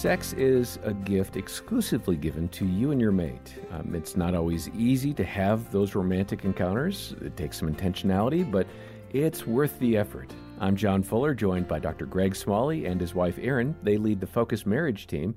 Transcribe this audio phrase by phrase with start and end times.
[0.00, 3.60] Sex is a gift exclusively given to you and your mate.
[3.70, 7.14] Um, it's not always easy to have those romantic encounters.
[7.20, 8.66] It takes some intentionality, but
[9.12, 10.32] it's worth the effort.
[10.58, 12.06] I'm John Fuller, joined by Dr.
[12.06, 13.76] Greg Smalley and his wife Erin.
[13.82, 15.34] They lead the Focus Marriage Team.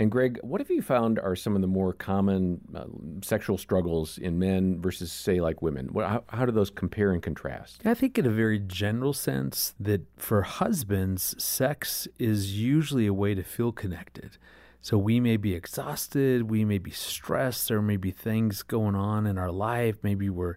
[0.00, 2.84] And Greg, what have you found are some of the more common uh,
[3.22, 5.88] sexual struggles in men versus, say, like women?
[5.92, 7.82] What, how, how do those compare and contrast?
[7.84, 13.34] I think, in a very general sense, that for husbands, sex is usually a way
[13.34, 14.38] to feel connected.
[14.80, 19.26] So we may be exhausted, we may be stressed, there may be things going on
[19.26, 20.56] in our life, maybe we're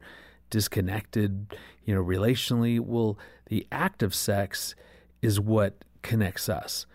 [0.51, 1.53] disconnected,
[1.83, 2.79] you know, relationally.
[2.79, 4.73] Well, the act of sex
[5.21, 6.85] is what connects us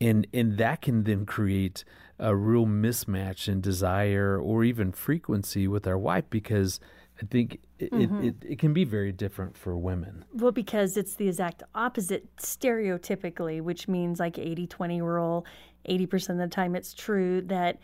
[0.00, 1.84] and and that can then create
[2.18, 6.80] a real mismatch in desire or even frequency with our wife because
[7.22, 8.18] I think it, mm-hmm.
[8.18, 10.24] it, it, it, can be very different for women.
[10.32, 15.46] Well, because it's the exact opposite stereotypically, which means like 80 20 rule,
[15.88, 17.78] 80% of the time it's true that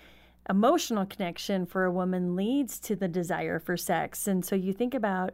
[0.49, 4.29] emotional connection for a woman leads to the desire for sex.
[4.29, 5.33] And so you think about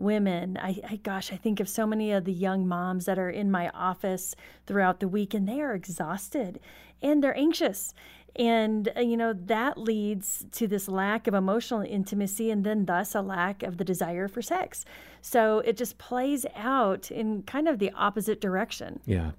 [0.00, 0.58] women.
[0.60, 3.50] I, I, gosh, I think of so many of the young moms that are in
[3.50, 4.34] my office
[4.66, 6.60] throughout the week and they are exhausted
[7.02, 7.94] and they're anxious.
[8.36, 13.14] And, uh, you know, that leads to this lack of emotional intimacy and then thus
[13.14, 14.84] a lack of the desire for sex.
[15.20, 19.00] So it just plays out in kind of the opposite direction.
[19.04, 19.32] Yeah.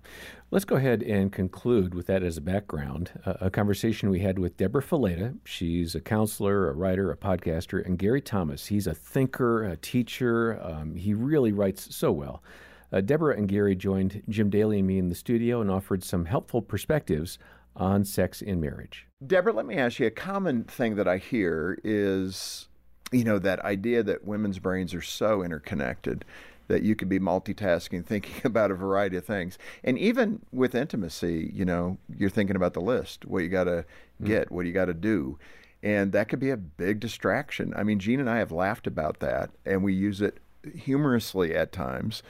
[0.52, 3.12] Let's go ahead and conclude with that as a background.
[3.26, 5.38] Uh, a conversation we had with Deborah Fileta.
[5.46, 8.68] She's a counselor, a writer, a podcaster, and Gary Thomas.
[8.68, 10.62] He's a thinker, a teacher.
[10.62, 12.44] Um, he really writes so well.
[12.92, 16.26] Uh, Deborah and Gary joined Jim Daly and me in the studio and offered some
[16.26, 17.40] helpful perspectives
[17.76, 19.08] on sex in marriage.
[19.26, 22.68] Deborah, let me ask you a common thing that I hear is,
[23.12, 26.26] you know, that idea that women's brains are so interconnected
[26.68, 29.58] that you could be multitasking, thinking about a variety of things.
[29.84, 33.86] And even with intimacy, you know, you're thinking about the list, what you got to
[34.22, 34.26] mm.
[34.26, 34.52] get, mm.
[34.52, 35.38] what you got to do.
[35.84, 37.74] And that could be a big distraction.
[37.76, 40.38] I mean, Jean and I have laughed about that, and we use it
[40.76, 42.22] humorously at times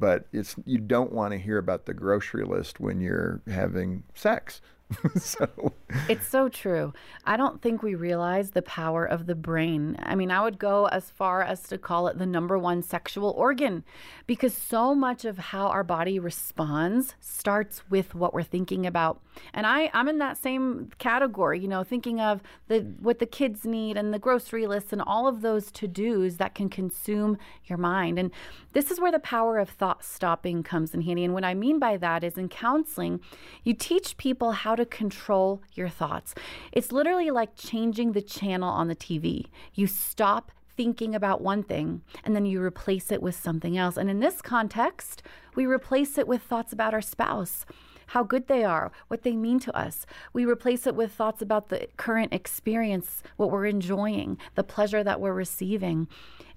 [0.00, 4.60] but it's you don't want to hear about the grocery list when you're having sex
[5.16, 5.72] so
[6.08, 6.92] it's so true.
[7.24, 9.96] I don't think we realize the power of the brain.
[10.00, 13.30] I mean, I would go as far as to call it the number one sexual
[13.30, 13.84] organ
[14.26, 19.20] because so much of how our body responds starts with what we're thinking about.
[19.54, 23.64] And I I'm in that same category, you know, thinking of the what the kids
[23.64, 28.18] need and the grocery list and all of those to-dos that can consume your mind.
[28.18, 28.30] And
[28.72, 31.24] this is where the power of thought stopping comes in handy.
[31.24, 33.20] And what I mean by that is in counseling,
[33.64, 36.34] you teach people how to control your thoughts.
[36.72, 39.46] It's literally like changing the channel on the TV.
[39.74, 43.96] You stop thinking about one thing and then you replace it with something else.
[43.96, 45.22] And in this context,
[45.54, 47.66] we replace it with thoughts about our spouse
[48.10, 50.04] how good they are, what they mean to us.
[50.32, 55.20] We replace it with thoughts about the current experience, what we're enjoying, the pleasure that
[55.20, 56.08] we're receiving.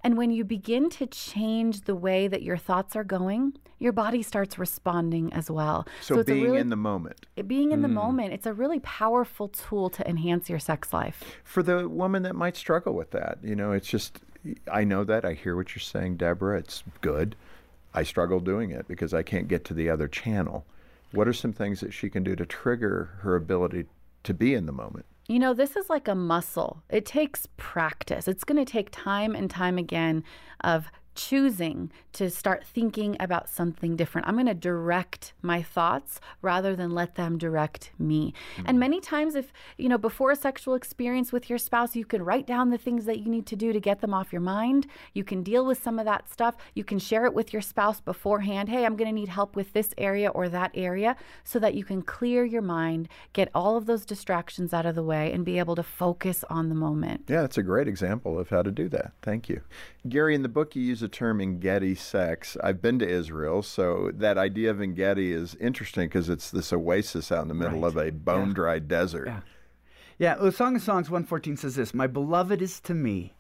[0.04, 4.24] And when you begin to change the way that your thoughts are going, your body
[4.24, 5.86] starts responding as well.
[6.02, 7.28] So, so being really, in the moment.
[7.46, 7.84] Being in mm.
[7.84, 11.24] the moment, it's a really powerful tool to enhance your sex life.
[11.44, 14.22] For the woman that might struggle with that, you know, it's just,
[14.72, 15.24] I know that.
[15.24, 16.58] I hear what you're saying, Deborah.
[16.58, 17.36] It's good.
[17.94, 20.66] I struggle doing it because I can't get to the other channel.
[21.14, 23.86] What are some things that she can do to trigger her ability
[24.24, 25.06] to be in the moment?
[25.28, 26.84] You know, this is like a muscle.
[26.90, 28.28] It takes practice.
[28.28, 30.24] It's going to take time and time again
[30.62, 34.28] of choosing to start thinking about something different.
[34.28, 38.34] I'm going to direct my thoughts rather than let them direct me.
[38.58, 38.64] Mm-hmm.
[38.68, 42.24] And many times, if, you know, before a sexual experience with your spouse, you can
[42.24, 44.88] write down the things that you need to do to get them off your mind.
[45.14, 46.56] You can deal with some of that stuff.
[46.74, 48.70] You can share it with your spouse beforehand.
[48.70, 51.84] Hey, I'm going to need help with this area or that area so that you
[51.84, 55.60] can clear your mind, get all of those distractions out of the way, and be
[55.60, 57.26] able to focus on the moment.
[57.28, 59.12] Yeah, that's a great example of how to do that.
[59.22, 59.62] Thank you.
[60.10, 62.58] Gary, in the book, you use a term Engedi sex.
[62.64, 67.32] I've been to Israel, so that idea of Engedi is interesting because it's this oasis
[67.32, 67.88] out in the middle right.
[67.88, 69.28] of a bone dry desert.
[69.28, 69.42] Yeah.
[70.18, 73.34] yeah, the Song of Songs 114 says this My beloved is to me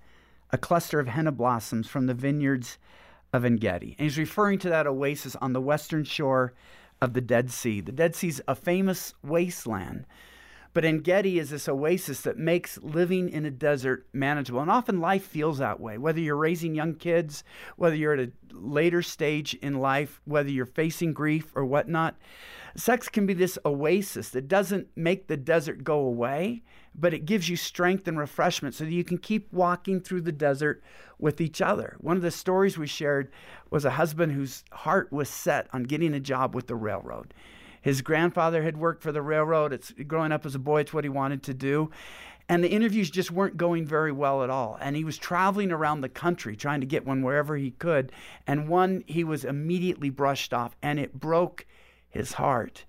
[0.52, 2.78] a cluster of henna blossoms from the vineyards
[3.34, 3.96] of Engedi.
[3.98, 6.54] And he's referring to that oasis on the western shore
[7.02, 7.82] of the Dead Sea.
[7.82, 10.06] The Dead Sea is a famous wasteland
[10.74, 14.60] but Engedi is this oasis that makes living in a desert manageable.
[14.60, 17.44] And often life feels that way, whether you're raising young kids,
[17.78, 22.16] whether you're at a later stage in life, whether you're facing grief or whatnot.
[22.76, 26.64] Sex can be this oasis that doesn't make the desert go away,
[26.96, 30.32] but it gives you strength and refreshment so that you can keep walking through the
[30.32, 30.82] desert
[31.20, 31.96] with each other.
[32.00, 33.32] One of the stories we shared
[33.70, 37.34] was a husband whose heart was set on getting a job with the railroad
[37.84, 39.74] His grandfather had worked for the railroad.
[39.74, 41.92] It's growing up as a boy, it's what he wanted to do.
[42.48, 44.78] And the interviews just weren't going very well at all.
[44.82, 48.12] And he was traveling around the country trying to get one wherever he could.
[48.48, 51.66] And one he was immediately brushed off, and it broke
[52.10, 52.86] his heart.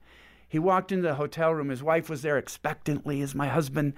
[0.49, 1.70] He walked into the hotel room.
[1.70, 3.94] His wife was there expectantly as my husband,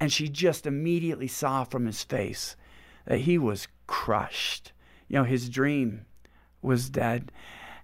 [0.00, 2.56] and she just immediately saw from his face
[3.04, 4.72] that he was crushed.
[5.08, 6.06] You know, his dream
[6.62, 7.30] was dead.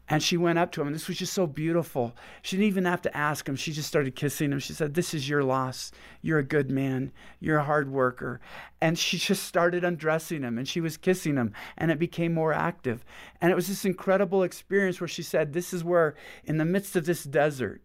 [0.09, 2.15] And she went up to him, and this was just so beautiful.
[2.43, 3.57] She didn't even have to ask him.
[3.57, 4.61] She just started kissing him.
[4.61, 5.91] She said, This is your loss.
[6.23, 7.11] You're a good man.
[7.41, 8.41] You're a hard worker.
[8.81, 12.53] And she just started undressing him, and she was kissing him, and it became more
[12.53, 13.05] active.
[13.41, 16.15] And it was this incredible experience where she said, This is where,
[16.45, 17.83] in the midst of this desert,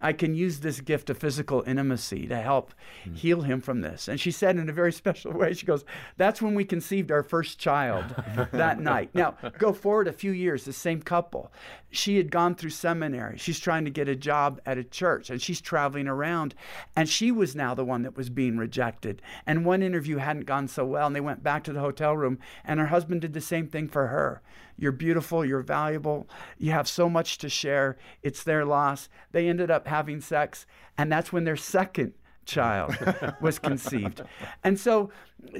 [0.00, 2.74] I can use this gift of physical intimacy to help
[3.06, 3.16] mm.
[3.16, 4.08] heal him from this.
[4.08, 5.84] And she said in a very special way, she goes,
[6.16, 8.14] That's when we conceived our first child
[8.52, 9.10] that night.
[9.14, 11.52] Now, go forward a few years, the same couple.
[11.90, 13.38] She had gone through seminary.
[13.38, 16.54] She's trying to get a job at a church and she's traveling around.
[16.96, 19.22] And she was now the one that was being rejected.
[19.46, 21.06] And one interview hadn't gone so well.
[21.06, 23.88] And they went back to the hotel room, and her husband did the same thing
[23.88, 24.42] for her.
[24.76, 25.44] You're beautiful.
[25.44, 26.26] You're valuable.
[26.58, 27.96] You have so much to share.
[28.22, 29.08] It's their loss.
[29.30, 30.66] They ended up having sex,
[30.96, 32.14] and that's when their second
[32.44, 32.96] child
[33.40, 34.22] was conceived.
[34.62, 35.10] And so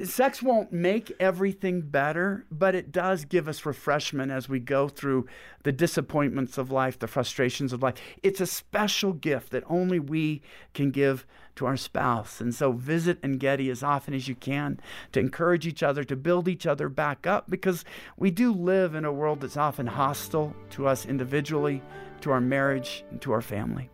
[0.03, 5.27] sex won't make everything better, but it does give us refreshment as we go through
[5.63, 7.95] the disappointments of life, the frustrations of life.
[8.23, 10.41] It's a special gift that only we
[10.73, 11.25] can give
[11.55, 12.41] to our spouse.
[12.41, 14.79] And so visit Engedi as often as you can
[15.13, 17.85] to encourage each other, to build each other back up, because
[18.17, 21.81] we do live in a world that's often hostile to us individually,
[22.21, 23.89] to our marriage, and to our family.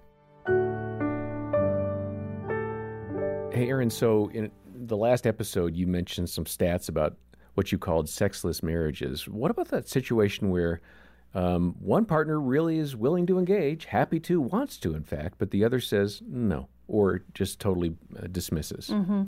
[3.52, 7.18] Hey, Erin, so in the last episode, you mentioned some stats about
[7.56, 9.28] what you called sexless marriages.
[9.28, 10.80] What about that situation where
[11.34, 15.52] um, one partner really is willing to engage, happy to, wants to, in fact, but
[15.52, 18.88] the other says no or just totally uh, dismisses?
[18.88, 19.24] Mm-hmm.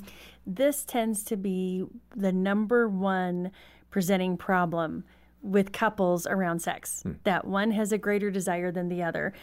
[0.47, 1.83] This tends to be
[2.15, 3.51] the number one
[3.89, 5.03] presenting problem
[5.41, 7.11] with couples around sex hmm.
[7.25, 9.33] that one has a greater desire than the other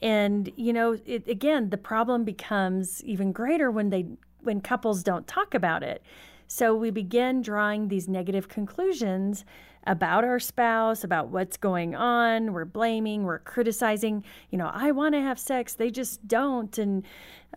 [0.00, 4.06] and you know it, again the problem becomes even greater when they
[4.42, 6.02] when couples don't talk about it.
[6.46, 9.44] So we begin drawing these negative conclusions
[9.86, 12.52] about our spouse, about what's going on.
[12.52, 14.24] We're blaming, we're criticizing.
[14.50, 17.04] You know, I want to have sex, they just don't, and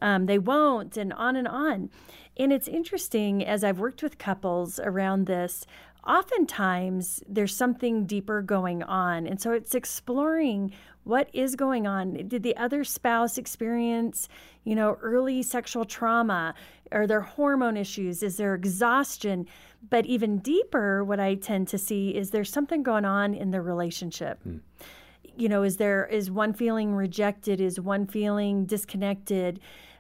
[0.02, 1.90] um, they won't, and on and on.
[2.38, 5.66] And it's interesting as I've worked with couples around this,
[6.08, 9.26] oftentimes there's something deeper going on.
[9.28, 10.74] And so it's exploring
[11.04, 12.14] what is going on.
[12.28, 14.30] Did the other spouse experience,
[14.64, 16.54] you know, early sexual trauma?
[16.92, 18.24] Are there hormone issues?
[18.24, 19.48] Is there exhaustion?
[19.90, 23.62] But even deeper, what I tend to see is there's something going on in the
[23.62, 24.42] relationship.
[24.44, 24.58] Hmm.
[25.36, 27.60] You know, is there is one feeling rejected?
[27.60, 29.60] Is one feeling disconnected?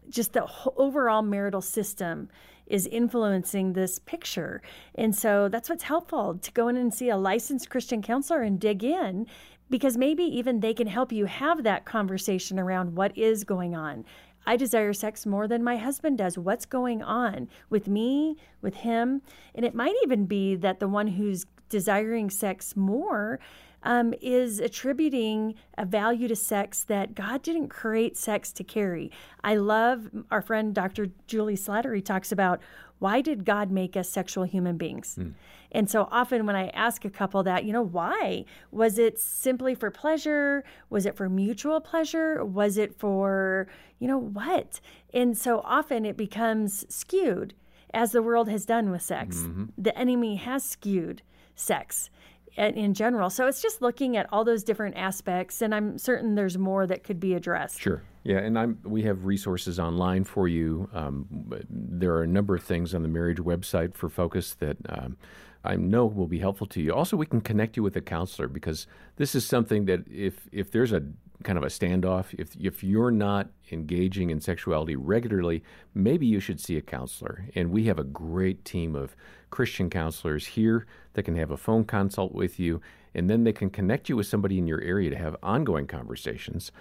[0.10, 0.48] Just the
[0.78, 2.30] overall marital system
[2.68, 4.62] is influencing this picture.
[4.96, 8.60] And so that's what's helpful to go in and see a licensed Christian counselor and
[8.60, 9.28] dig in
[9.74, 14.06] because maybe even they can help you have that conversation around what is going on.
[14.46, 16.38] I desire sex more than my husband does.
[16.38, 19.24] What's going on with me, with him?
[19.56, 23.40] And it might even be that the one who's desiring sex more
[23.83, 29.11] um, is attributing a value to sex that God didn't create sex to carry.
[29.44, 31.07] I love our friend Dr.
[31.28, 32.61] Julie Slattery talks about
[32.99, 35.18] why did God make us sexual human beings?
[35.19, 35.33] Mm.
[35.73, 38.45] And so often when I ask a couple that, you know, why?
[38.71, 40.63] Was it simply for pleasure?
[40.90, 42.45] Was it for mutual pleasure?
[42.45, 43.68] Was it for,
[43.99, 44.80] you know, what?
[45.13, 47.56] And so often it becomes skewed
[47.94, 49.37] as the world has done with sex.
[49.37, 49.66] Mm-hmm.
[49.78, 51.23] The enemy has skewed
[51.56, 52.09] sex
[52.57, 53.30] in general.
[53.30, 57.04] So it's just looking at all those different aspects, and I'm certain there's more that
[57.04, 57.80] could be addressed.
[57.80, 58.04] Sure.
[58.24, 60.90] Yeah, and I'm, we have resources online for you.
[60.94, 61.28] Um,
[61.69, 65.18] there are a number of things on the marriage website for Focus that um,
[65.64, 66.94] I know will be helpful to you.
[66.94, 70.72] Also, we can connect you with a counselor because this is something that if if
[70.72, 71.04] there's a
[71.44, 76.59] kind of a standoff, if if you're not engaging in sexuality regularly, maybe you should
[76.59, 77.45] see a counselor.
[77.56, 79.16] And we have a great team of
[79.50, 82.81] Christian counselors here that can have a phone consult with you,
[83.14, 86.71] and then they can connect you with somebody in your area to have ongoing conversations.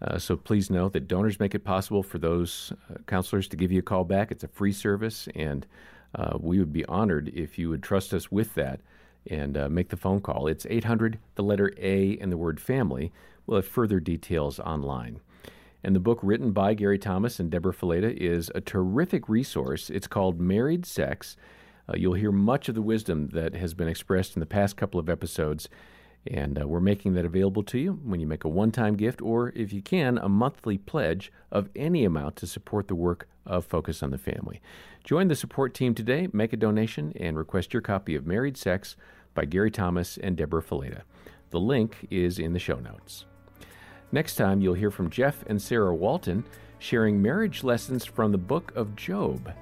[0.00, 3.70] Uh, so please know that donors make it possible for those uh, counselors to give
[3.70, 4.32] you a call back.
[4.32, 5.66] It's a free service, and
[6.14, 8.80] uh, we would be honored if you would trust us with that
[9.28, 10.48] and uh, make the phone call.
[10.48, 13.12] It's 800, the letter A, and the word family.
[13.46, 15.20] We'll have further details online.
[15.84, 19.90] And the book written by Gary Thomas and Deborah Fileta is a terrific resource.
[19.90, 21.36] It's called Married Sex.
[21.88, 25.00] Uh, you'll hear much of the wisdom that has been expressed in the past couple
[25.00, 25.68] of episodes.
[26.24, 29.20] And uh, we're making that available to you when you make a one time gift
[29.20, 33.64] or, if you can, a monthly pledge of any amount to support the work of
[33.64, 34.60] Focus on the Family.
[35.02, 38.94] Join the support team today, make a donation, and request your copy of Married Sex
[39.34, 41.02] by Gary Thomas and Deborah Fileta.
[41.50, 43.24] The link is in the show notes.
[44.12, 46.44] Next time, you'll hear from Jeff and Sarah Walton
[46.78, 49.52] sharing marriage lessons from the book of Job.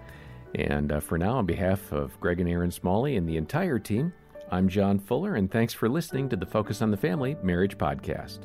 [0.57, 4.13] And uh, for now, on behalf of Greg and Erin Smalley and the entire team,
[4.51, 8.41] I'm John Fuller, and thanks for listening to the Focus on the Family Marriage Podcast.